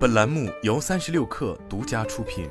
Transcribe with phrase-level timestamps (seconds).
[0.00, 2.48] 本栏目由三十六氪独家出品。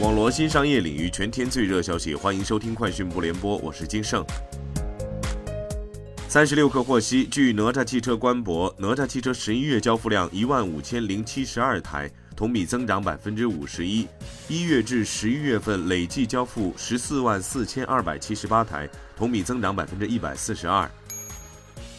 [0.00, 4.24] 网罗新商业领域全天最热消息，欢迎收听快讯不联播，我是金盛。
[6.26, 14.08] 三十六氪获悉，据哪吒汽车官博，哪吒汽车十一月交付量一万五千零七十二台，同比增长百分之五十一。
[14.48, 20.90] 一月至十一月份累计交付十四万四千二百七十八台，同比增长百分之一百四十二。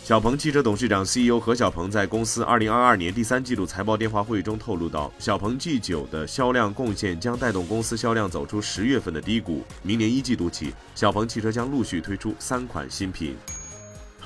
[0.07, 9.65] 小鹏汽车董事长 CEO 何小鹏在公司2022年第三季度财报电话会议中透露到，小鹏 G9 的销量贡献将带动公司销量走出十月份的低谷。
[9.83, 13.35] 明年一季度起，小鹏汽车将陆续推出三款新品。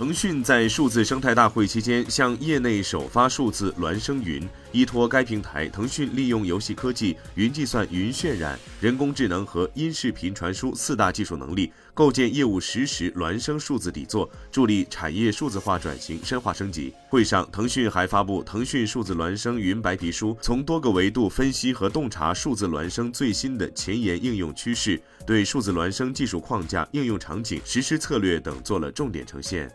[0.01, 16.91] 腾讯在数字生态大会期间向业内首发数字孪生云，依托该平台，腾讯利用游戏科技、云计算、云渲染、人工智能和音视频传输四大技术能力，构建业务实时孪生数字底座，助力产业数字化转型深化升级。
[17.07, 29.71] 会上，腾讯还发布《腾讯数字孪生云白皮书》，从多个维度分析和洞察数字孪生最新的前沿应用趋势，对数字孪生技术框架、应用场景、实施策略等做了重点呈现。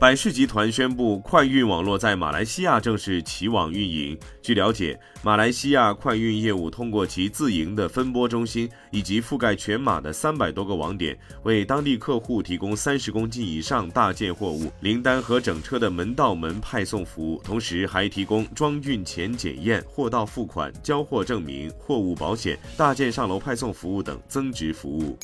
[0.00, 4.18] 百世集团宣布，快运网络在马来西亚正式起网运营。
[4.40, 25.18] 据了解，马来西亚快运业务通过其自营的分拨中心以及覆盖全马的三百多个网点，为当地客户提供三十公斤以上大件货物零单和整车的门到门派送服务，同时还提供装运前检验、货到付款、交货证明、货物保险、大件上楼派送服务等增值服务。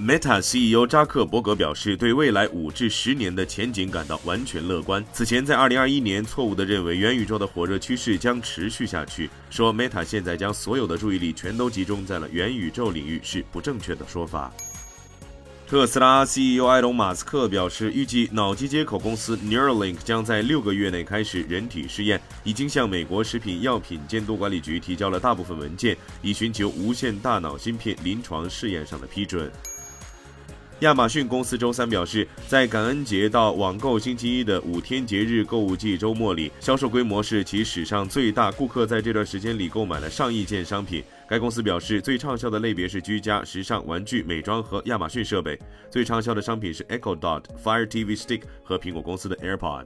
[0.00, 5.04] Meta CEO 扎克伯格表示，对未来五至十年的前景感到完全乐观。
[5.12, 14.52] 此前，在2021年错误地认为元宇宙的火热趋势将持续下去，说 Meta 现在将所有的注意力全都集中在了元宇宙领域是不正确的说法。
[15.66, 29.50] 特斯拉 CEO 埃隆·马斯克表示，预计脑机接口公司 Neuralink 将在六个月内开始人体试验，已经向美国食品药品监督管理局提交了大部分文件，以寻求无线大脑芯片临床试验上的批准。
[30.80, 38.52] 亚马逊公司周三表示，在感恩节到网购星期一的五天节日购物季周末里，销售规模是其史上最大。
[38.52, 41.02] 顾客在这段时间里购买了上亿件商品。
[41.28, 45.58] 该公司表示，最畅销的类别是居家、时尚、玩具、美妆和亚马逊设备。
[45.90, 49.84] 最畅销的商品是 Echo Dot、Fire TV Stick 和苹果公司的 AirPod。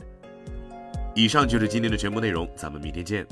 [1.14, 3.26] 以上就是今天的全部内容，咱们明天见。